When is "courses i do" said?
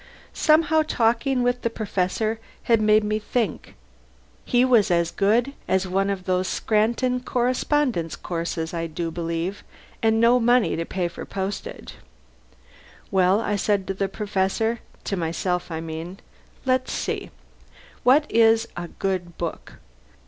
8.15-9.11